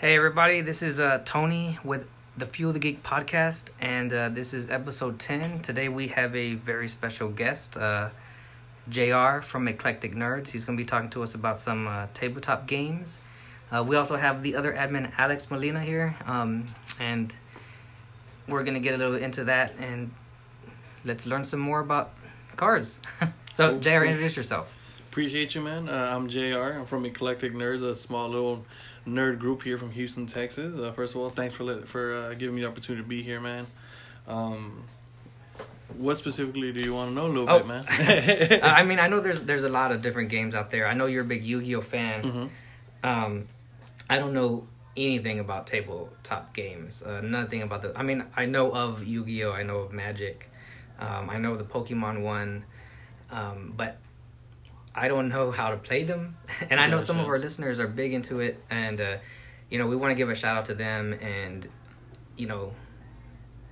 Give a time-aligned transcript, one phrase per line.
[0.00, 4.54] Hey everybody, this is uh, Tony with the Fuel the Geek podcast, and uh, this
[4.54, 5.60] is episode 10.
[5.60, 8.08] Today we have a very special guest, uh,
[8.88, 10.48] JR from Eclectic Nerds.
[10.48, 13.18] He's going to be talking to us about some uh, tabletop games.
[13.70, 16.64] Uh, we also have the other admin, Alex Molina, here, um,
[16.98, 17.36] and
[18.48, 20.12] we're going to get a little into that and
[21.04, 22.14] let's learn some more about
[22.56, 23.00] cards.
[23.54, 24.72] so, Cool, JR, introduce yourself.
[25.10, 25.88] Appreciate you, man.
[25.88, 26.58] Uh, I'm JR.
[26.78, 28.64] I'm from Eclectic Nerds, a small little
[29.06, 30.76] nerd group here from Houston, Texas.
[30.78, 33.20] Uh, first of all, thanks for let, for uh, giving me the opportunity to be
[33.22, 33.66] here, man.
[34.28, 34.84] Um,
[35.98, 37.58] what specifically do you want to know a little Oh.
[37.58, 38.60] bit, man?
[38.62, 40.86] I mean, I know there's there's a lot of different games out there.
[40.86, 42.22] I know you're a big Yu-Gi-Oh fan.
[42.24, 42.46] hmm
[43.02, 43.48] Um,
[44.08, 47.02] I don't know anything about tabletop games.
[47.02, 47.98] Uh, nothing about the.
[47.98, 49.50] I mean, I know of Yu-Gi-Oh.
[49.50, 50.48] I know of Magic.
[51.00, 52.64] Um, I know the Pokemon one,
[53.32, 53.98] um, but
[55.00, 56.36] I don't know how to play them.
[56.70, 59.16] And I know some of our listeners are big into it, and uh,
[59.70, 61.66] you know, we want to give a shout out to them, and
[62.36, 62.74] you know,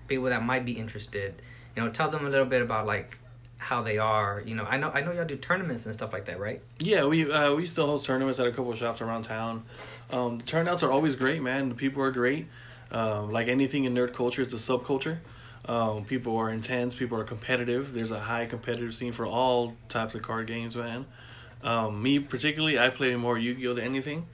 [0.06, 1.42] people that might be interested.
[1.76, 3.18] You know, tell them a little bit about like
[3.58, 4.42] how they are.
[4.44, 6.62] You know, I know I know y'all do tournaments and stuff like that, right?
[6.78, 9.64] Yeah, we uh, we still host tournaments at a couple of shops around town.
[10.10, 11.68] Um, the turnouts are always great, man.
[11.68, 12.46] The people are great.
[12.90, 15.18] Um, like anything in nerd culture, it's a subculture.
[15.68, 16.96] Um, people are intense.
[16.96, 17.92] People are competitive.
[17.92, 21.04] There's a high competitive scene for all types of card games, man.
[21.62, 24.26] Um, me particularly, I play more Yu-Gi-Oh than anything.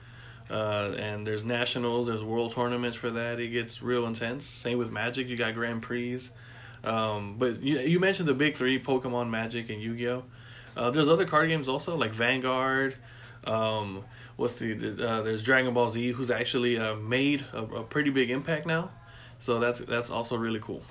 [0.48, 3.40] Uh, and there's nationals, there's world tournaments for that.
[3.40, 4.46] It gets real intense.
[4.46, 5.28] Same with Magic.
[5.28, 6.20] You got Grand Prix.
[6.84, 10.22] Um, but you you mentioned the big three: Pokemon, Magic, and Yu-Gi-Oh.
[10.76, 12.96] Uh, there's other card games also like Vanguard.
[13.46, 14.04] Um,
[14.36, 18.10] what's the, the uh, there's Dragon Ball Z, who's actually uh, made a, a pretty
[18.10, 18.90] big impact now.
[19.38, 20.82] So that's that's also really cool.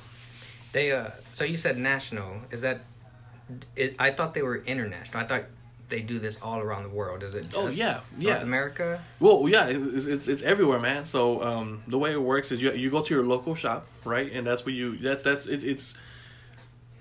[0.73, 2.41] They uh so you said national.
[2.51, 2.81] Is that
[3.75, 5.23] it, I thought they were international.
[5.23, 5.43] I thought
[5.89, 7.23] they do this all around the world.
[7.23, 8.41] Is it just Oh, yeah, North yeah.
[8.41, 9.01] America?
[9.19, 11.05] Well, yeah, it's it's, it's everywhere, man.
[11.05, 14.31] So um, the way it works is you you go to your local shop, right,
[14.31, 15.95] and that's where you that's that's it, it's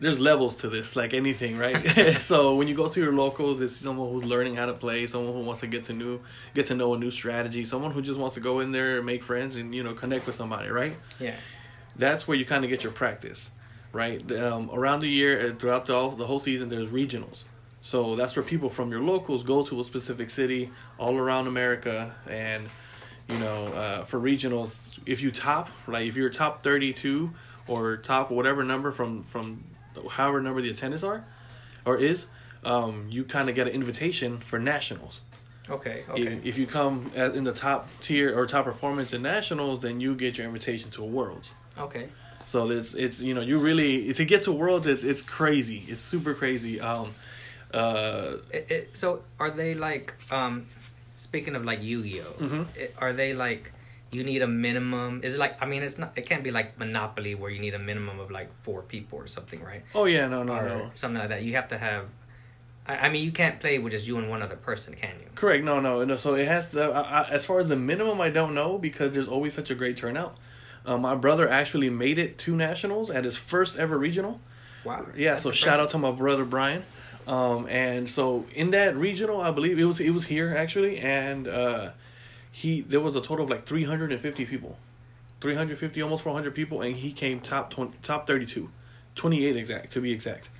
[0.00, 1.80] there's levels to this, like anything, right?
[2.20, 5.32] so when you go to your locals, it's someone who's learning how to play, someone
[5.32, 6.20] who wants to get to new
[6.54, 9.06] get to know a new strategy, someone who just wants to go in there and
[9.06, 10.96] make friends and you know connect with somebody, right?
[11.20, 11.36] Yeah.
[11.96, 13.50] That's where you kind of get your practice,
[13.92, 14.32] right?
[14.32, 17.44] Um, around the year, uh, throughout the, all, the whole season, there's regionals.
[17.80, 22.14] So that's where people from your locals go to a specific city all around America,
[22.28, 22.68] and
[23.28, 27.32] you know, uh, for regionals, if you top, like if you're top thirty-two
[27.66, 29.64] or top whatever number from from
[30.10, 31.24] however number the attendance are,
[31.84, 32.26] or is,
[32.64, 35.20] um, you kind of get an invitation for nationals.
[35.70, 36.04] Okay.
[36.08, 36.40] Okay.
[36.44, 40.14] If you come at, in the top tier or top performance in nationals, then you
[40.14, 41.54] get your invitation to a worlds.
[41.78, 42.08] Okay.
[42.52, 46.02] So it's it's you know you really to get to worlds it's it's crazy it's
[46.02, 47.14] super crazy um
[47.72, 50.66] uh It, it, so are they like um
[51.16, 52.64] speaking of like Yu-Gi-Oh, Mhm.
[52.98, 53.72] are they like
[54.10, 55.24] you need a minimum?
[55.24, 57.72] Is it like I mean it's not it can't be like Monopoly where you need
[57.72, 59.82] a minimum of like four people or something, right?
[59.94, 61.40] oh yeah no no or no something like that.
[61.42, 62.04] You have to have.
[62.86, 65.28] I, I mean, you can't play with just you and one other person, can you?
[65.40, 68.20] correct no no no so it has to I, I, as far as the minimum
[68.20, 70.36] I don't know because there's always such a great turnout.
[70.84, 74.40] Uh, my brother actually made it to nationals at his first ever regional.
[74.84, 75.06] Wow.
[75.16, 76.82] Yeah, so shout out to my brother Brian.
[77.26, 81.46] Um, and so in that regional, I believe it was it was here actually, and
[81.46, 81.90] uh,
[82.50, 84.76] he there was a total of like three hundred and fifty people,
[85.40, 88.70] three hundred fifty, almost four hundred people, and he came top 20, top 32,
[89.14, 90.50] 28 exact to be exact,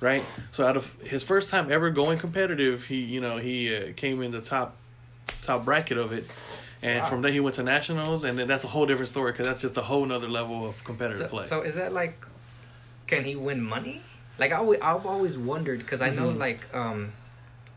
[0.00, 0.24] right?
[0.50, 4.20] So out of his first time ever going competitive, he you know he uh, came
[4.20, 4.76] in the top
[5.42, 6.26] top bracket of it.
[6.82, 7.08] And Wow.
[7.08, 9.60] from there he went to nationals, and then that's a whole different story because that's
[9.60, 11.44] just a whole nother level of competitive So, play.
[11.46, 12.24] so is that like,
[13.06, 14.02] can he win money?
[14.38, 16.38] Like I always, I've always wondered because I know Mhm.
[16.38, 17.12] like um,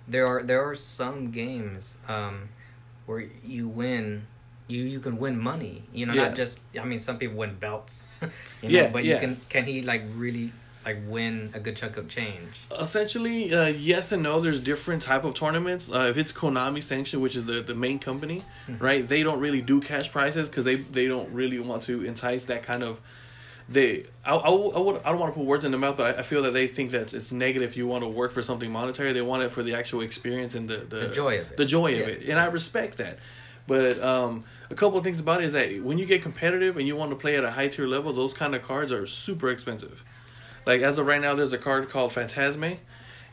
[0.07, 2.49] there are there are some games um,
[3.07, 4.27] where you win.
[4.67, 6.27] You, you can win money, you know, Yeah.
[6.29, 6.61] not just.
[6.79, 8.05] I mean, some people win belts,
[8.61, 9.15] you know, Yeah, but yeah.
[9.15, 9.41] you can.
[9.49, 10.53] Can he like really
[10.85, 12.49] like win a good chunk of change?
[12.79, 14.39] essentially uh, yes and no.
[14.39, 15.91] There's different type of tournaments.
[15.91, 18.43] Uh, if it's konami sanctioned which is the, the main company
[18.79, 22.45] right they don't really do cash prizes because they, they don't really want to entice
[22.45, 22.99] that kind of
[23.69, 26.15] they I, I, I, would, I don't want to put words in their mouth but
[26.15, 28.41] I, I feel that they think that it's negative if you want to work for
[28.41, 29.13] something monetary.
[29.13, 31.57] They want it for the actual experience and the, the, The joy of it.
[31.57, 32.27] the joy of it.
[32.27, 33.19] And i respect that.
[33.67, 36.87] But um, a couple of things about it is that when you get competitive and
[36.87, 39.49] you want to play at a high tier level those kind of cards are super
[39.49, 40.03] expensive
[40.65, 42.77] like as of right now, there's a card called Phantazmay,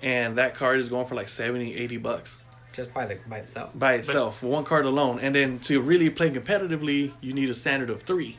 [0.02, 2.38] and that card is going for like 70, 80 bucks
[2.72, 3.70] Just by the by itself.
[3.74, 5.18] by itself, one card alone.
[5.20, 8.38] And then to really play competitively, you need a standard of three.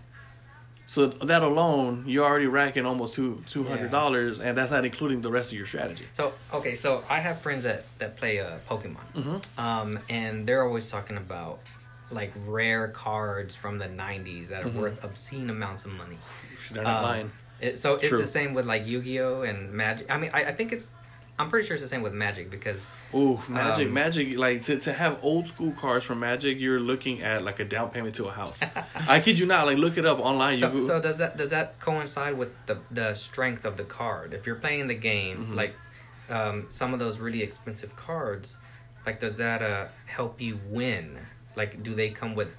[0.86, 5.21] So that alone, you're already racking almost two two hundred dollars, and that's not including
[5.21, 6.06] the rest of your strategy.
[6.13, 9.41] So okay, so I have friends that that play uh, Pokemon, Mhm.
[9.59, 11.59] um, and they're always talking about
[12.09, 16.18] like rare cards from the '90s that are worth obscene amounts of money.
[16.71, 17.31] They're not Um, lying.
[17.62, 20.10] It, so It's it's, the same with like Yu-Gi-Oh and Magic.
[20.10, 20.92] I mean, I, I think it's.
[21.38, 24.78] I'm pretty sure it's the same with Magic because Ooh, Magic, um, Magic, like to,
[24.80, 28.26] to have old school cards from Magic, you're looking at like a down payment to
[28.28, 28.62] a house.
[29.08, 30.60] I kid you not, like look it up online.
[30.60, 34.34] So, so does that does that coincide with the the strength of the card?
[34.34, 35.56] If you're playing the game, Mm-hmm.
[35.56, 35.76] like
[36.30, 38.58] um, some of those really expensive cards,
[39.06, 41.18] like does that uh, help you win?
[41.56, 42.50] Like, do they come with,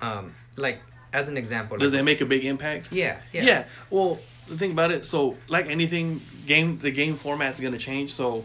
[0.00, 0.80] um, like
[1.12, 1.78] as an example?
[1.78, 2.92] does like, it make a big impact?
[2.92, 3.64] Yeah, yeah, Yeah.
[3.90, 4.18] Well,
[4.48, 8.12] the thing about it, so like anything, game the game format's gonna change.
[8.12, 8.44] So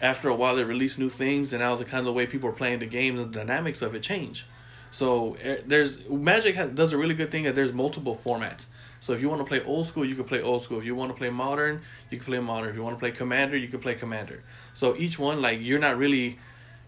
[0.00, 2.48] after a while, they release new things, and now the kind of the way people
[2.48, 4.46] are playing the game, the dynamics of it change.
[4.90, 8.66] So eh, there's Magic has, does a really good thing that there's multiple formats.
[9.00, 10.78] So if you want to play old school, you can play old school.
[10.78, 12.70] If you want to play modern, you can play modern.
[12.70, 14.42] If you want to play commander, you can play commander.
[14.72, 16.38] So each one, like you're not really,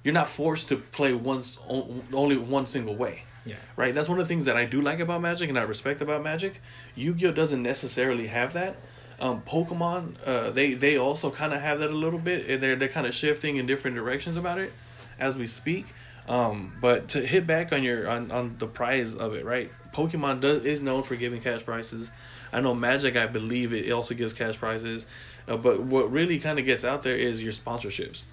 [0.03, 3.55] you're not forced to play once only one single way yeah.
[3.77, 3.95] right?
[3.95, 6.23] That's one of the things that I do like about Magic and I respect about
[6.23, 6.61] Magic.
[6.95, 8.77] Yu-Gi-Oh doesn't necessarily have that.
[9.19, 12.47] Um, Pokemon, uh, they they also kind of have that a little bit.
[12.51, 14.73] and They're they're kind of shifting in different directions about it
[15.19, 15.87] as we speak.
[16.29, 19.71] Um, but to hit back on your on, on the prize of it, right?
[19.95, 22.11] Pokemon does is known for giving cash prizes.
[22.53, 25.07] I know Magic, I believe it also gives cash prizes.
[25.49, 28.25] Uh, but what really kind of gets out there is your sponsorships.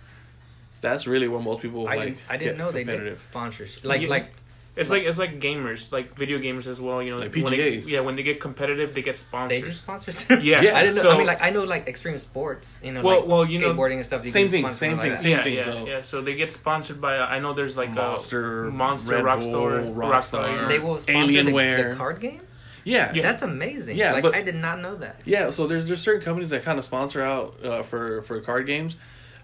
[0.81, 2.06] That's really where most people I like.
[2.06, 3.83] didn't, I didn't know they did sponsors.
[3.86, 4.09] Like Yeah.
[4.09, 4.33] like
[4.75, 7.01] It's like it's like gamers, like video gamers as well.
[7.03, 9.63] You know, Like when they- yeah, when they get competitive, they get sponsored.
[9.63, 10.15] they sponsors.
[10.15, 10.27] do sponsors.
[10.41, 10.47] too?
[10.47, 11.01] Yeah, Yeah, I didn't know.
[11.03, 12.79] So, I mean, like I know like extreme sports.
[12.83, 14.25] You know, Well- like well, you know, skateboarding and stuff.
[14.25, 16.01] same thing, same them like thing, same yeah, thing, yeah, so- yeah.
[16.01, 17.17] So they get sponsored by.
[17.19, 20.09] Uh, I know there's like Monster, Monster, Red Rockstar, Bull, Rockstar.
[20.57, 20.67] Rockstar.
[20.69, 21.89] They will sponsor the, Alienware.
[21.91, 22.67] the card games.
[22.85, 23.21] Yeah, Yeah.
[23.21, 23.95] That's amazing.
[23.95, 25.21] Yeah, like but- I did not know that.
[25.23, 28.65] Yeah, so there's there's certain companies that kind of sponsor out uh, for for card
[28.65, 28.95] games.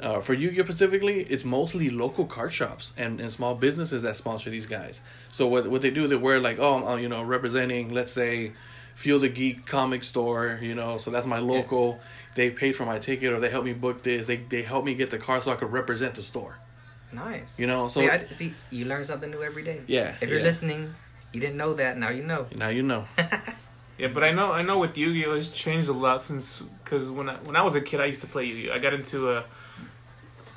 [0.02, 4.50] Uh, for Yu-Gi-Oh specifically, it's mostly local card shops and, and small businesses that sponsor
[4.50, 5.02] these guys.
[5.30, 8.14] So what what they do, they wear like, oh, I'm, uh, you know, representing, let's
[8.14, 8.54] say,
[8.96, 12.00] Fuel the Geek comic store, you know, so that's my local.
[12.36, 14.26] They paid for my ticket or they helped me book this.
[14.28, 16.60] They they helped me get the card so I could represent the store.
[17.12, 17.58] Nice.
[17.58, 19.82] You know, so see, I, see, you learn something new every day.
[19.88, 20.46] Yeah, If you're yeah.
[20.46, 20.96] listening,
[21.34, 21.98] you didn't know that.
[21.98, 22.48] Now you know.
[22.56, 23.06] now you know.
[24.00, 27.28] Yeah, but I know I know with Yu-Gi-Oh it's changed a lot since because when
[27.28, 28.74] I when I was a kid I used to play Yu-Gi-Oh.
[28.74, 29.44] I got into a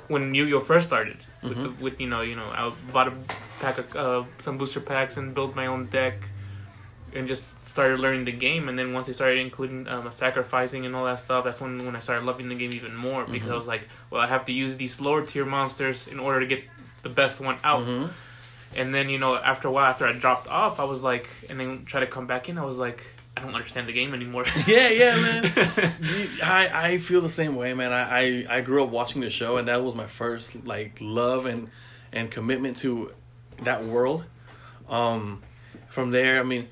[0.07, 3.13] when Yu-Gi-Oh first started with the, with you know you know I bought a
[3.59, 6.15] pack of uh, some booster packs and built my own deck
[7.13, 8.69] and just started learning the game.
[8.69, 11.95] And then once they started including um, sacrificing and all that stuff that's when when
[11.95, 14.53] I started loving the game even more because I was like well I have to
[14.53, 16.63] use these lower tier monsters in order to get
[17.01, 17.83] the best one out.
[17.83, 18.09] Mhm.
[18.75, 21.59] and then you know after a while after I dropped off I was like and
[21.59, 23.03] then try to come back in I was like
[23.35, 25.51] I don't understand the game anymore Yeah, yeah, man.
[26.43, 27.91] I I feel the same way, man.
[27.91, 31.45] I, I I grew up watching the show, and that was my first like love
[31.45, 31.69] and
[32.11, 33.11] and commitment to
[33.63, 34.23] that world.
[34.87, 35.41] Um,
[35.89, 36.67] from there, I mean,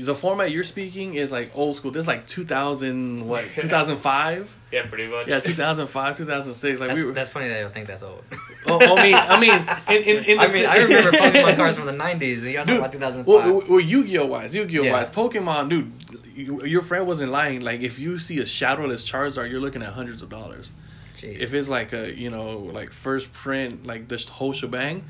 [0.00, 1.90] the format you're speaking is like old school.
[1.90, 4.56] This is like 2000 what 2005.
[4.72, 6.80] yeah pretty much Yeah, 2005, 2006.
[6.80, 7.12] Like That's, we were.
[7.12, 8.22] that's funny that you think that's old.
[8.66, 11.56] Oh, oh I mean, I mean, in in, in the I mean, I remember Pokemon
[11.56, 12.38] cards from the '90s.
[12.38, 13.26] and You're talking Dude, about 2005.
[13.26, 14.92] Well, well Yu-Gi-Oh wise, Yu-Gi-Oh Yeah.
[14.92, 15.92] wise, Pokemon, dude,
[16.34, 17.60] you, your friend wasn't lying.
[17.60, 20.70] Like, if you see a shadowless Charizard, you're looking at hundreds of dollars.
[21.18, 21.38] Jeez.
[21.40, 25.04] If it's like a, you know, like first print, like this whole shebang,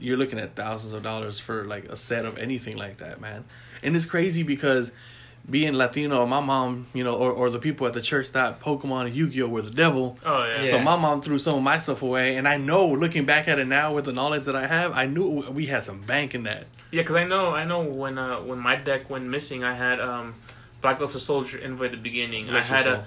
[0.00, 3.44] you're looking at thousands of dollars for like a set of anything like that, man.
[3.82, 4.92] And it's crazy because
[5.48, 9.06] being Latino, my mom, you know, or, or the people at the church thought Pokemon
[9.06, 10.18] and Yu-Gi-Oh were the devil.
[10.24, 10.78] oh yeah, Yeah.
[10.78, 13.58] So my mom threw some of my stuff away, and I know, looking back at
[13.58, 16.42] it now with the knowledge that I have, I knew we had some bank in
[16.44, 16.66] that.
[16.90, 20.00] Yeah, because I know, I know when uh, when my deck went missing, I had
[20.00, 20.34] um,
[20.80, 22.46] Black Luster Soldier Envoy at the beginning.
[22.46, 22.94] Bless I had soul.
[22.94, 23.06] a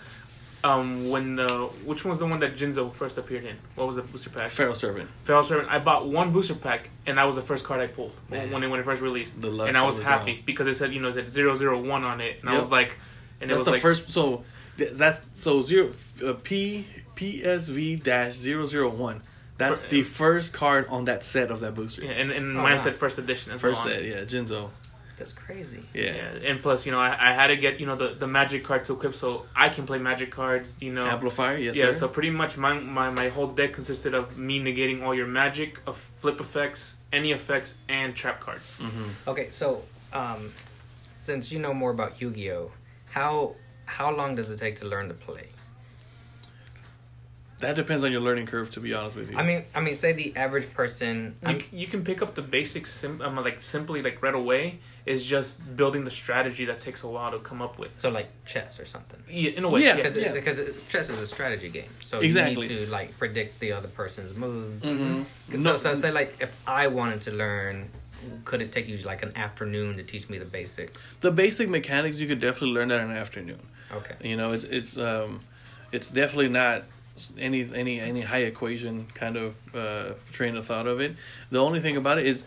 [0.64, 3.56] um when the which one was the one that Jinzo first appeared in?
[3.76, 4.52] What was the booster pack?
[4.52, 5.10] Pharaoh Servant.
[5.24, 5.70] Pharaoh Servant.
[5.72, 8.52] I bought one booster pack, and that was the first card I pulled Man.
[8.52, 9.42] when it when it first released.
[9.42, 10.44] The luck and I was happy draw.
[10.46, 12.98] because it said you know it said 001 on it, and I was like,
[13.42, 14.12] and That's it was the like, first.
[14.12, 14.44] So
[14.78, 15.92] that's so zero
[16.26, 16.86] uh, P
[17.16, 19.22] PSV dash zero zero one.
[19.58, 22.04] That's For- the first card on that set of that booster.
[22.04, 22.78] Yeah, and and Oh, mine wow.
[22.78, 23.94] said first edition as First well.
[23.94, 24.70] on set, yeah, Jinzo.
[25.20, 25.84] That's crazy.
[25.94, 26.16] Yeah.
[26.16, 28.64] Yeah, and plus, you know, I, I had to get you know the, the magic
[28.64, 30.78] card to equip so I can play magic cards.
[30.82, 31.92] You know, Amplifier, yes, yeah.
[31.92, 31.94] sir.
[31.94, 35.80] So pretty much my, my my whole deck consisted of me negating all your magic,
[35.86, 38.78] of flip effects, any effects, and trap cards.
[38.78, 39.84] hmm Okay, so
[40.14, 40.52] um,
[41.16, 42.72] since you know more about Yu-Gi-Oh,
[43.12, 45.50] how how long does it take to learn to play?
[47.60, 49.38] That depends on your learning curve, to be honest with you.
[49.38, 51.36] I mean, I mean, say the average person.
[51.42, 54.80] You, I'm, you can pick up the basics, sim- um, like simply like right away.
[55.06, 58.00] Is just building the strategy that takes a while to come up with.
[58.00, 59.20] so like chess or something.
[59.28, 59.96] Yeah, in a way, Yeah, yeah.
[59.96, 60.32] Because Yeah.
[60.34, 62.68] because it, chess is a strategy game, so Exactly.
[62.68, 64.86] you need to like predict the other person's moves.
[64.86, 65.26] Mhm.
[65.52, 67.90] So, No- so say like if I wanted to learn
[68.46, 71.16] could it take you like an afternoon to teach me the basics?
[71.22, 73.62] The basic mechanics you could definitely learn that in an afternoon.
[73.92, 74.16] Okay.
[74.22, 75.40] You know, it's it's um,
[75.92, 76.84] it's definitely not
[77.38, 81.16] any any any high equation kind of uh, train of thought of it.
[81.50, 82.46] The only thing about it is,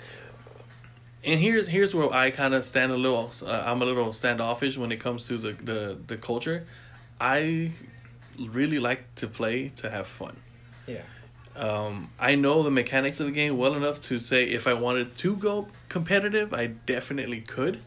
[1.25, 3.31] and here's here's where I kind of stand a little.
[3.45, 6.67] Uh, I'm a little standoffish when it comes to the the the culture.
[7.21, 7.73] I
[8.39, 10.37] really like to play to have fun.
[10.87, 11.03] Yeah.
[11.55, 15.17] Um, I know the mechanics of the game well enough to say if I wanted
[15.19, 17.83] to go competitive, I definitely could.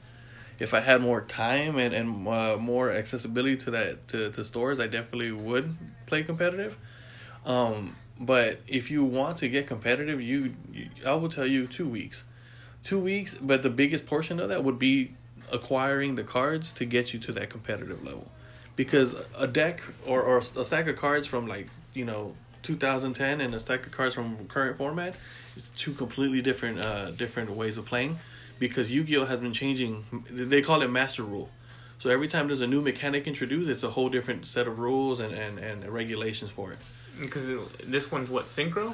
[0.59, 4.79] If I had more time and and uh, more accessibility to that to, to stores,
[4.79, 6.77] I definitely would play competitive.
[7.45, 11.87] Um, but if you want to get competitive, you, you I will tell you two
[11.87, 12.23] weeks,
[12.81, 13.35] two weeks.
[13.35, 15.15] But the biggest portion of that would be
[15.51, 18.31] acquiring the cards to get you to that competitive level,
[18.75, 22.33] because a deck or or a stack of cards from like you know
[22.63, 25.15] 2010 and a stack of cards from current format
[25.55, 28.17] is two completely different uh different ways of playing
[28.59, 31.49] because Yu-Gi-Oh has been changing they call it master rule
[31.97, 35.19] so every time there's a new mechanic introduced it's a whole different set of rules
[35.19, 36.79] and and, and regulations for it
[37.19, 37.45] Because
[37.83, 38.93] this one's what synchro,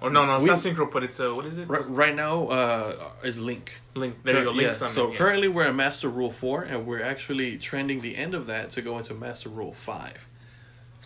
[0.00, 1.68] or no, no, it's We- not synchro, but it's a what is it?
[1.68, 4.14] right, right now uh is link Link.
[4.22, 4.50] There you go.
[4.52, 5.16] Link yeah, so yeah.
[5.18, 8.80] currently we're at master rule 4 and we're actually trending the end of that to
[8.88, 10.28] go into master rule 5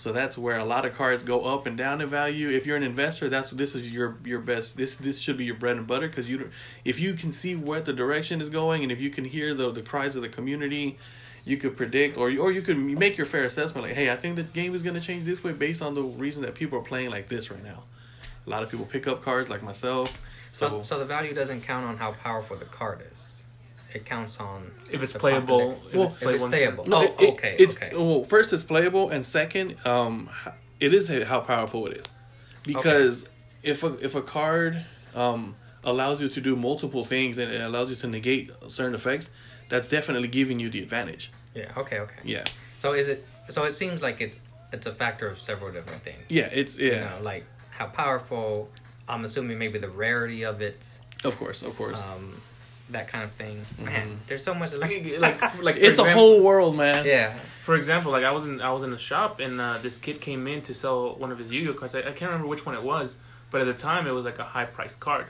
[0.02, 2.48] so that's where a lot of cards go up and down in value.
[2.48, 4.76] If you're an investor, that's this is your your best.
[4.76, 6.50] This this should be your bread and butter because you
[6.84, 9.70] if you can see what the direction is going and if you can hear the
[9.70, 10.98] the cries of the community,
[11.44, 13.86] you could predict or or you could make your fair assessment.
[13.86, 16.02] Like, hey, I think the game is going to change this way based on the
[16.02, 17.84] reason that people are playing like this right now.
[18.44, 20.20] A lot of people pick up cards like myself.
[20.50, 23.31] So, So, so the value doesn't count on how powerful the card is.
[23.94, 26.84] It counts on if it's playable, if Well, it's if it's playable.
[26.86, 27.90] No, Oh, it- okay, It's okay.
[27.94, 30.30] well, first it's playable, and second, um,
[30.80, 32.04] it is how powerful it is,
[32.64, 33.26] because
[33.62, 34.84] if a if a card
[35.14, 39.30] um allows you to do multiple things and it allows you to negate certain effects,
[39.68, 41.30] that's definitely giving you the advantage.
[41.54, 41.70] Yeah.
[41.76, 41.98] Okay.
[42.00, 42.20] Okay.
[42.24, 42.44] Yeah,
[42.78, 43.26] So is it?
[43.50, 44.40] So it seems like it's
[44.72, 46.24] it's a factor of several different things.
[46.28, 48.70] yeah, it's yeah, You know, like how powerful.
[49.08, 50.86] I'm assuming maybe the rarity of it,
[51.24, 52.00] of course, of course.
[52.00, 52.40] um,
[52.92, 53.56] that kind of thing.
[53.58, 53.84] Mm-hmm.
[53.84, 54.72] Man, there's so much.
[54.74, 57.04] like Like, like like for it's a whole world, man.
[57.04, 57.36] yeah.
[57.64, 60.20] For example, like I was in I was in a shop and uh, this kid
[60.20, 61.94] came in to sell one of his Yu-Gi-Oh cards.
[61.94, 63.16] I, I can't remember which one it was,
[63.50, 65.26] but at the time it was like a high priced card,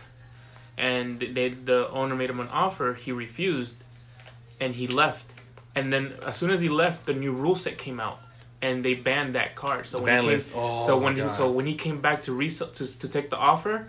[0.78, 2.94] and they the owner made him an offer.
[2.94, 3.82] He refused,
[4.60, 5.26] and he left.
[5.74, 8.18] And then as soon as he left, the new rule set came out,
[8.60, 9.86] and they banned that card.
[9.86, 10.52] So The when he came, list.
[10.54, 11.32] Oh, so my when he, God.
[11.34, 13.88] so when he came back to resell to to take the offer,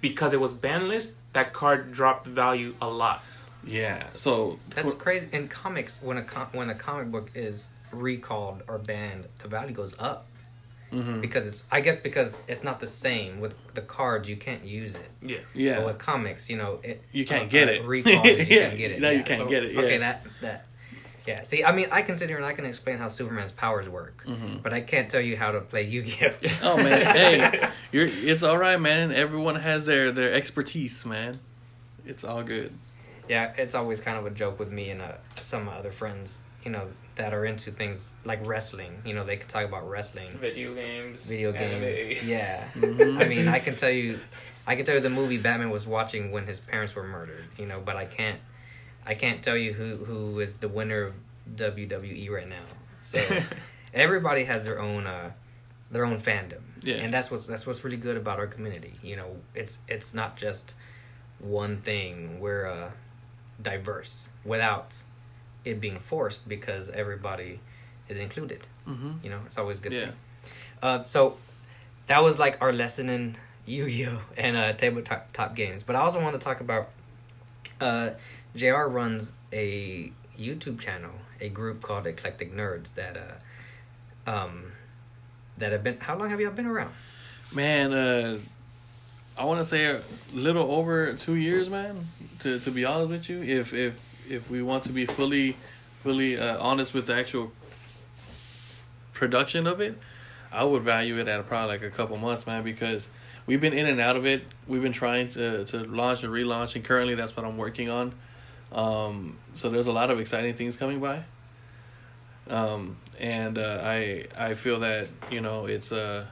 [0.00, 3.22] because it was ban list, that card dropped value a lot.
[3.62, 5.28] Yeah, so That's crazy.
[5.32, 9.74] In comics, when a com- when a comic book is recalled or banned, the value
[9.74, 10.26] goes up
[10.92, 11.20] Mhm.
[11.20, 11.64] because it's.
[11.70, 14.28] I guess because it's not the same with the cards.
[14.30, 15.10] You can't use it.
[15.20, 15.38] Yeah.
[15.52, 17.84] yeah, But with comics, you know, it You can't uh, get uh, it.
[17.84, 19.00] Recalls, you Yeah, can't get it.
[19.02, 19.80] now you can't get it, yeah.
[19.80, 20.66] Okay, that that.
[21.26, 21.42] Yeah.
[21.42, 24.22] See, I mean, I can sit here and I can explain how Superman's powers work,
[24.26, 24.62] Mhm.
[24.62, 26.32] but I can't tell you how to play Yu-Gi-Oh.
[26.62, 29.10] Oh man, hey, you're it's all right, man.
[29.12, 31.40] Everyone has their their expertise, man.
[32.06, 32.72] It's all good.
[33.28, 36.70] Yeah, it's always kind of a joke with me and uh, some other friends, you
[36.70, 39.02] know, that are into things like wrestling.
[39.04, 41.26] You know, they could talk about wrestling, Video games.
[41.26, 42.22] video games.
[42.22, 42.68] Yeah.
[42.76, 43.20] Mhm.
[43.20, 44.20] I mean, I can tell you,
[44.64, 47.44] I can tell you the movie Batman was watching when his parents were murdered.
[47.58, 48.38] You know, but I can't,
[49.06, 51.14] I can't tell you who who is the winner of
[51.54, 52.64] WWE right now.
[53.04, 53.18] So
[53.94, 55.30] everybody has their own uh,
[55.90, 56.60] their own fandom.
[56.82, 56.96] Yeah.
[56.96, 58.94] And that's what's that's what's really good about our community.
[59.02, 60.74] You know, it's it's not just
[61.38, 62.40] one thing.
[62.40, 62.90] We're uh,
[63.62, 64.96] diverse without
[65.64, 67.60] it being forced because everybody
[68.08, 68.66] is included.
[68.86, 69.12] Mm-hmm.
[69.22, 69.92] You know, it's always a good.
[69.92, 70.04] Yeah.
[70.06, 70.14] Thing.
[70.82, 71.36] Uh, so
[72.06, 73.36] that was like our lesson in
[73.66, 75.82] Yu-Gi-Oh and uh, tabletop top games.
[75.82, 76.90] But I also want to talk about.
[77.80, 78.10] Uh,
[78.56, 78.88] Jr.
[78.88, 84.72] runs a YouTube channel, a group called Eclectic Nerds that uh, um,
[85.58, 85.98] that have been.
[86.00, 86.92] How long have y'all been around?
[87.54, 88.38] Man, uh,
[89.38, 92.08] I want to say a little over two years, man.
[92.40, 95.56] To to be honest with you, if if if we want to be fully
[96.02, 97.52] fully uh, honest with the actual
[99.12, 99.98] production of it,
[100.52, 103.08] I would value it at probably like a couple months, man, because
[103.46, 104.44] we've been in and out of it.
[104.66, 108.12] We've been trying to to launch and relaunch, and currently that's what I'm working on.
[108.72, 111.24] Um, so there's a lot of exciting things coming by.
[112.48, 116.26] Um, and uh, I I feel that you know it's uh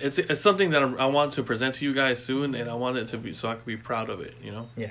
[0.00, 2.74] it's it's something that I'm, I want to present to you guys soon, and I
[2.74, 4.34] want it to be so I can be proud of it.
[4.42, 4.68] You know.
[4.76, 4.90] Yeah,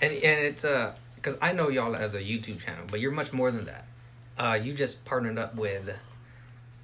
[0.00, 3.32] and and it's uh because I know y'all as a YouTube channel, but you're much
[3.32, 3.86] more than that.
[4.38, 5.90] Uh, you just partnered up with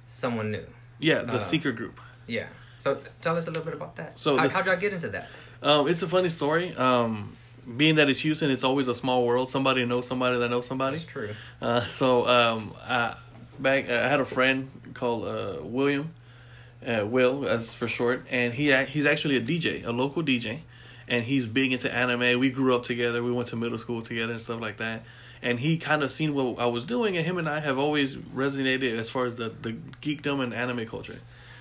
[0.07, 0.65] someone new.
[0.99, 1.99] Yeah, the Uh, secret group.
[2.27, 2.47] Yeah.
[2.79, 4.19] So tell us a little bit about that.
[4.19, 5.29] So How, how'd y'all get into that?
[5.61, 6.75] Um, it's a funny story.
[6.75, 7.37] Um,
[7.77, 9.49] being that it's Houston, it's always a small world.
[9.49, 10.97] Somebody knows somebody that knows somebody.
[10.97, 11.29] That's true.
[11.61, 13.15] Uh, so um, I,
[13.59, 16.13] back I had a friend called uh, William,
[16.85, 20.59] uh, Will as for short, and he he's actually a DJ, a local DJ,
[21.07, 22.39] and he's big into anime.
[22.39, 23.23] We grew up together.
[23.23, 25.05] We went to middle school together and stuff like that.
[25.41, 28.15] And he kind of seen what I was doing, and him and I have always
[28.15, 31.17] resonated as far as the the geekdom and anime culture.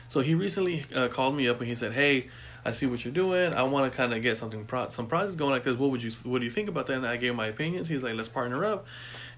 [0.09, 2.29] So he recently uh, called me up and he said, "Hey,
[2.65, 3.55] I see what you're doing.
[3.55, 5.77] I want to kind of get something pro- some process going like this.
[5.77, 7.89] What would you what do you think about that?" And I gave my opinions.
[7.89, 8.87] He's like, "Let's partner up."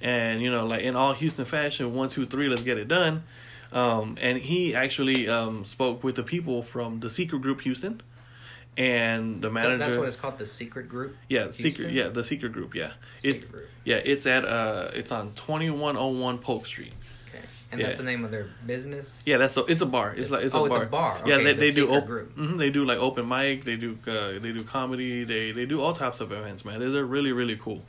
[0.01, 3.25] And you know, like in all Houston fashion, one, two, three, let's get it done.
[3.73, 8.03] Um, and he actually um, spoke with the people from the Secret Group Houston,
[8.77, 9.79] and the manager.
[9.79, 11.17] That's what it's called, the secret group.
[11.29, 11.93] yeah, Secret.
[11.93, 12.75] Yeah, the Secret Group.
[12.75, 13.53] Yeah, Secret it.
[13.53, 13.69] group.
[13.85, 16.93] Yeah, it's at uh, it's on twenty one oh one Polk Street.
[17.75, 17.87] And Yeah.
[17.89, 19.21] that's the name of their business.
[19.27, 20.11] Yeah, that's a, it's a bar.
[20.11, 21.17] It's, It's- like it's oh, a it's a bar.
[21.17, 21.29] bar.
[21.29, 22.37] Yeah, Okay, they, the they do op- group.
[22.37, 23.65] mhm, they do like open mic.
[23.65, 25.25] They do uh, they do comedy.
[25.25, 26.79] They they do all types of events, man.
[26.81, 27.83] They're, they're really really cool.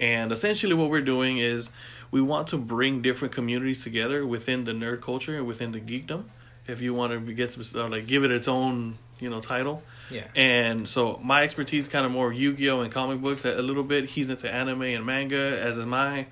[0.00, 1.70] And essentially, what we're doing is
[2.10, 6.24] we want to bring different communities together within the nerd culture and within the geekdom.
[6.66, 9.82] If you want to get some, uh, like give it its own you know title.
[10.10, 10.24] Yeah.
[10.34, 14.06] And so my expertise kind of more Yu-Gi-Oh and comic books a little bit.
[14.06, 16.26] He's into anime and manga, as am I.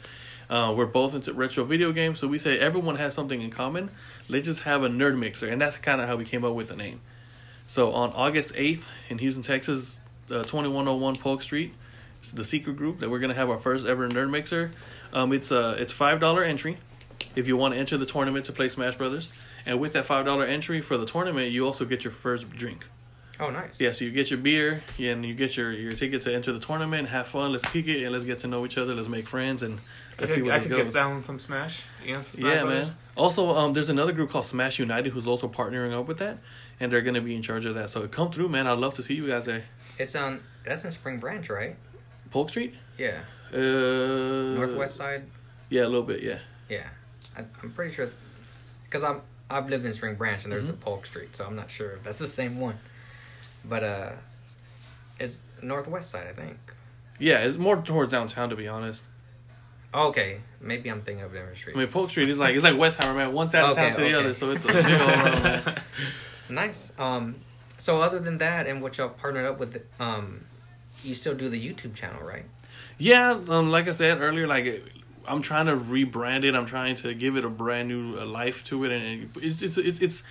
[0.50, 3.90] Uh, we're both into retro video games, so we say everyone has something in common.
[4.28, 6.69] Let's just have a nerd mixer, and that's kind of how we came up with
[6.69, 7.00] the name.
[7.67, 10.00] So on August eighth in Houston, Texas,
[10.31, 11.75] uh, twenty one hundred one Polk Street,
[12.21, 14.71] it's the secret group that we're gonna have our first ever nerd mixer.
[15.12, 16.78] Um, it's uh, it's five dollar entry
[17.37, 19.28] if you want to enter the tournament to play Smash Brothers,
[19.67, 22.87] and with that five dollar entry for the tournament, you also get your first drink.
[23.40, 23.78] Oh, nice.
[23.80, 26.59] Yeah, so you get your beer and you get your, your ticket to enter the
[26.59, 27.09] tournament.
[27.09, 27.52] Have fun.
[27.52, 28.95] Let's kick it and let's get to know each other.
[28.97, 29.78] Let's make friends and
[30.18, 31.83] let's see could, where I this could get down some Smash.
[32.04, 32.88] You know, Smash Yeah, Brothers.
[32.88, 32.97] man.
[33.16, 36.38] Also, um, there's another group called Smash United who's also partnering up with that,
[36.80, 37.90] and they're gonna be in charge of that.
[37.90, 38.66] So come through, man.
[38.66, 39.62] I'd love to see you guys there.
[39.99, 40.40] It's on.
[40.64, 41.76] That's in Spring Branch, right?
[42.33, 42.75] Polk Street.
[42.99, 43.21] Yeah.
[43.52, 45.25] Uh, Northwest side.
[45.71, 46.23] Yeah, a little bit.
[46.23, 46.38] Yeah.
[46.68, 46.88] Yeah.
[47.37, 48.11] I, I'm pretty sure.
[48.85, 49.20] Because I'm
[49.51, 50.74] I've lived in Spring Branch and there's Mhm.
[50.74, 52.79] a Polk Street, so I'm not sure if that's the same one.
[53.64, 54.11] But uh,
[55.18, 56.57] it's Northwest side, I think.
[57.18, 59.05] Yeah, it's more towards downtown to be honest.
[59.92, 61.75] Oh, okay, maybe I'm thinking of a different street.
[61.75, 63.33] I mean, Polk Street is like it's like Westheimer, man.
[63.33, 65.83] One side of Okay, town to the other, so it's a big old road.
[66.51, 66.92] Nice.
[66.99, 67.37] Um,
[67.79, 70.44] so other than that, and what y'all partnered up with, um,
[71.03, 72.44] you still do the YouTube channel, right?
[72.99, 74.85] Yeah, um, like I said earlier, like
[75.27, 76.55] I'm trying to rebrand it.
[76.55, 79.79] I'm trying to give it a brand new uh, life to it, and it's it's
[79.79, 80.23] it's, it's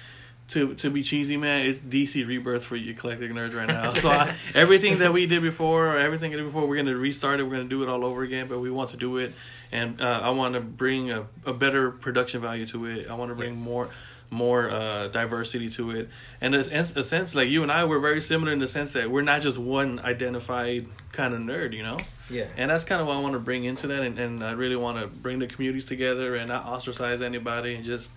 [0.50, 1.66] to to be cheesy, man.
[1.66, 3.92] It's DC rebirth for you eclectic nerds right now.
[3.94, 7.40] so I, everything that we did before, or everything we did before, we're gonna restart
[7.40, 7.44] it.
[7.44, 9.34] We're gonna do it all over again, but we want to do it,
[9.72, 13.10] and uh, I want to bring a, a better production value to it.
[13.10, 13.90] I want to bring more
[14.30, 18.00] more uh, diversity to it, and in a a sense, like you and I, we're
[18.00, 21.84] very similar in the sense that we're not just one identified kind of nerd, you
[21.84, 21.98] know.
[22.30, 22.48] Yeah.
[22.58, 24.76] And that's kind of what I want to bring into that, and, and I really
[24.76, 28.12] want to bring the communities together and not ostracize anybody, and just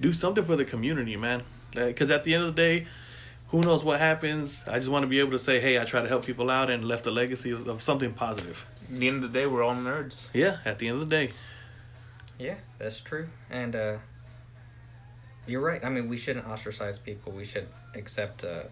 [0.00, 1.42] do something for the community, man.
[1.72, 2.86] Because at the end of the day,
[3.48, 4.62] who knows what happens?
[4.66, 6.70] I just want to be able to say, hey, I try to help people out
[6.70, 8.66] and left a legacy of, of something positive.
[8.90, 10.26] At the end of the day, we're all nerds.
[10.32, 11.32] Yeah, at the end of the day.
[12.38, 13.28] Yeah, that's true.
[13.50, 13.96] And uh,
[15.46, 15.84] you're right.
[15.84, 17.32] I mean, we shouldn't ostracize people.
[17.32, 18.64] We should accept uh,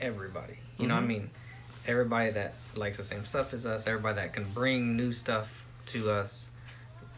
[0.00, 0.58] everybody.
[0.78, 1.30] You know, what I mean,
[1.86, 3.86] everybody that likes the same stuff as us.
[3.86, 6.48] Everybody that can bring new stuff to us.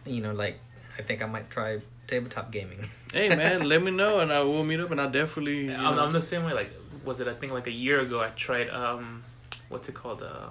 [0.05, 0.59] You know, like
[0.98, 2.88] I think I might try tabletop gaming.
[3.12, 5.75] Hey, man, let me know, and I will meet up, and I'll definitely.
[5.75, 6.53] I'm, I'm the same way.
[6.53, 6.71] Like,
[7.03, 7.29] was it?
[7.29, 8.69] I think like a year ago, I tried.
[8.69, 9.25] Um,
[9.71, 10.23] what's it called?
[10.23, 10.49] Uh,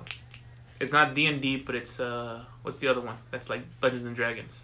[0.79, 3.17] it's not D and D, but it's uh, what's the other one?
[3.29, 4.63] That's like Dungeons and Dragons.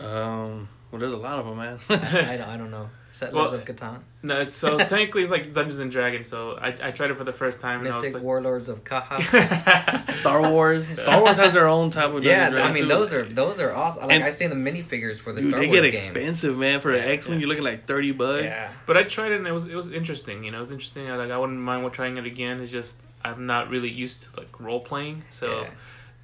[0.00, 1.78] Um, well, there's a lot of them, man.
[1.88, 1.96] I,
[2.36, 2.90] don't, I don't know.
[3.12, 6.28] Settlers Well, of Catan, No, it's, so technically it's like Dungeons and Dragons.
[6.28, 8.84] So I I tried it for the first time, and I Mystic was Warlords of
[8.84, 10.14] Ka'a.
[10.14, 10.86] Star Wars.
[11.00, 12.22] Star Wars has their own type of.
[12.22, 12.88] yeah, Dungeons and I mean too.
[12.88, 14.04] those are those are awesome.
[14.04, 15.90] Like And- I've seen the minifigures for the Dude, Star they Wars get game.
[15.90, 16.78] expensive, man.
[16.80, 17.40] For the Yeah, X Men, yeah.
[17.40, 18.42] you're looking like thirty bucks.
[18.44, 18.70] Yeah.
[18.86, 20.44] But I tried it and it was it was interesting.
[20.44, 21.10] You know, it was interesting.
[21.10, 22.60] I, like I wouldn't mind trying it again.
[22.60, 25.66] It's just I'm not really used to like role playing, so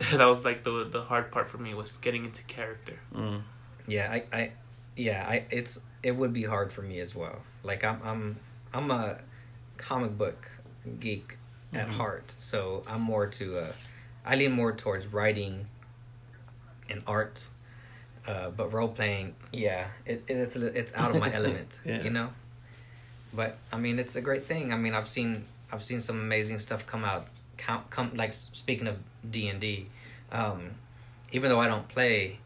[0.00, 0.16] Yeah.
[0.18, 3.00] that was like the the hard part for me was getting into character.
[3.12, 3.42] Mm.
[3.86, 4.50] Yeah, I, I,
[4.96, 5.44] yeah, I.
[5.50, 7.38] It's it would be hard for me as well.
[7.62, 8.36] Like I'm, I'm,
[8.72, 9.18] I'm a
[9.76, 10.50] comic book
[11.00, 11.38] geek
[11.72, 11.92] at Mhm.
[11.92, 13.58] heart, so I'm more to.
[13.58, 13.72] Uh,
[14.24, 15.66] I lean more towards writing
[16.88, 17.46] and art,
[18.26, 22.02] uh, but role playing, yeah, it, it's it's out of my element, Yeah.
[22.02, 22.30] you know.
[23.34, 24.72] But I mean, it's a great thing.
[24.72, 27.26] I mean, I've seen I've seen some amazing stuff come out.
[27.58, 28.96] Come, come like speaking of
[29.30, 29.86] D and D,
[30.32, 30.70] um,
[31.32, 32.38] even though I don't play,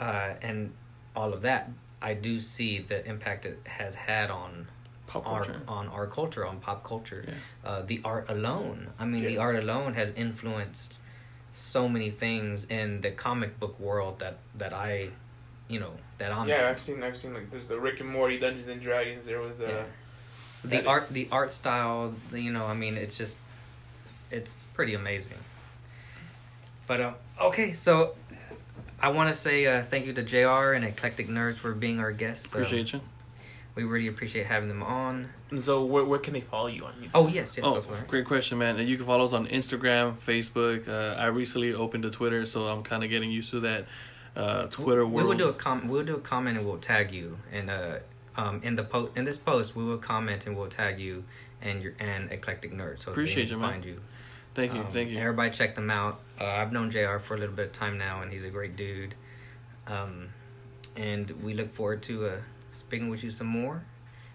[0.00, 0.72] uh, and
[1.14, 1.70] all of that,
[2.02, 4.66] I do see the impact it has had on
[5.06, 5.60] Pop our, culture.
[5.68, 7.24] on our culture, on pop culture.
[7.26, 7.34] Yeah.
[7.70, 8.88] Uh, the art alone.
[8.98, 10.96] I mean, the art alone has influenced
[11.54, 15.08] so many things in the comic book world that that I,
[15.68, 16.46] you know, that I'm.
[16.48, 19.24] Yeah, I've seen I've seen like there's the Rick and Morty Dungeons and Dragons.
[19.24, 19.82] There was uh, Yeah.
[20.62, 23.38] the that is- art the art style you know i mean it's just
[24.32, 25.38] it's pretty amazing
[26.88, 28.14] but uh, okay so
[29.00, 32.12] i want to say uh, thank you to jr and eclectic nerds for being our
[32.12, 33.00] guests Uh, Appreciate you.
[33.74, 37.10] we really appreciate having them on So where where can they follow you on YouTube?
[37.14, 38.08] oh yes yes Oh, that's right.
[38.08, 38.78] great question, man.
[38.80, 40.88] And you can follow us on Instagram, Facebook.
[40.88, 43.84] Uh, I recently opened a Twitter, so I'm kind of getting used to that
[44.34, 45.28] uh, Twitter we world.
[45.28, 47.98] will do a com- we'll do a comment and we'll tag you and uh
[48.36, 51.24] um in the post in this post we will comment and we'll tag you
[51.62, 53.70] and your and eclectic nerd so Appreciate you, man.
[53.70, 54.00] find you
[54.54, 55.18] thank you, Um, thank you.
[55.18, 56.20] Everybody check them out.
[56.40, 58.76] Uh, I've known JR for a little bit of time now, and he's a great
[58.76, 59.14] dude.
[59.86, 60.28] Um,
[60.96, 62.36] and we look forward to uh,
[62.74, 63.82] speaking with you some more.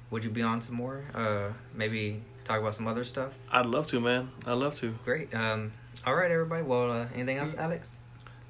[0.09, 1.03] Would you be on some more?
[1.13, 3.33] Uh, maybe talk about some other stuff.
[3.51, 4.31] I'd love to, man.
[4.45, 4.91] I'd love to.
[5.05, 5.33] Great.
[5.33, 5.71] Um,
[6.05, 6.63] all right, everybody.
[6.63, 7.97] Well, uh, anything else, Alex?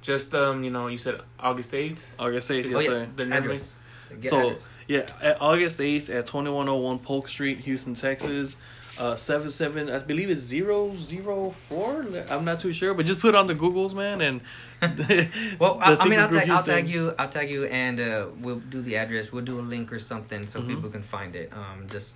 [0.01, 2.03] Just um, you know, you said August eighth.
[2.17, 2.87] August 8th, yes, Oh, yeah.
[2.87, 3.07] sir.
[3.15, 3.79] The address.
[4.19, 4.67] Get So, address.
[4.87, 8.57] Yeah, at August 8th at 2101 Polk Street, Houston, Texas.
[9.01, 12.25] Uh, 77, I believe it's 004.
[12.29, 14.21] I'm not too sure, but just put it on the Googles, man.
[14.21, 14.41] And
[15.59, 17.15] Well, I, I mean, I'll tag, I'll tag you.
[17.17, 19.31] I'll tag you, and uh, we'll do the address.
[19.31, 20.67] We'll do a link or something so Mhm.
[20.67, 21.51] people can find it.
[21.51, 22.13] Um, just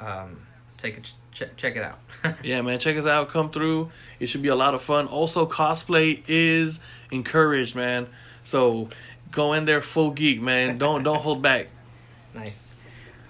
[0.00, 1.98] um, take a ch- check it out.
[2.44, 3.28] Yeah, man, check us out.
[3.28, 3.90] Come through.
[4.20, 5.08] It should be a lot of fun.
[5.08, 6.78] Also, cosplay is
[7.10, 8.06] encouraged, man.
[8.44, 8.88] So
[9.32, 10.78] go in there full geek, man.
[10.78, 11.66] Don't don't hold back.
[12.34, 12.74] Nice.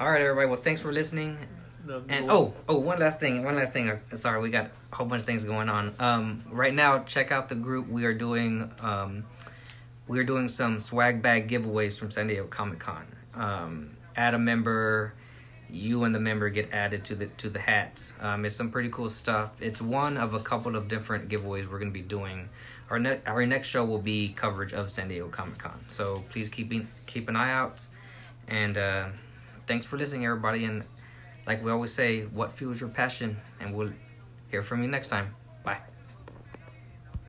[0.01, 0.49] All right, everybody.
[0.49, 1.39] Well, thanks for listening.
[1.87, 3.45] The- And oh, oh, one last thing.
[3.45, 3.89] One last thing.
[3.91, 5.95] Uh, Sorry, we got a whole bunch of things going on.
[5.99, 7.89] Um, right now, check out the group.
[7.89, 9.25] We are doing um,
[10.09, 13.07] we are doing some swag bag giveaways from San Diego Comic Con.
[13.35, 15.15] Um, add a member.
[15.69, 18.03] You and the member get added to the to the hat.
[18.21, 19.51] Um, it's some pretty cool stuff.
[19.61, 22.49] It's one of a couple of different giveaways we're going to be doing.
[22.89, 25.79] Our ne- our next show will be coverage of San Diego Comic Con.
[25.89, 27.85] So please keep in- keep an eye out.
[28.47, 29.07] And uh,
[29.67, 30.65] thanks for listening, everybody.
[30.65, 30.85] And
[31.47, 33.37] like we always say, what fuels your passion?
[33.61, 33.93] And we'll
[34.51, 35.35] hear from you next time.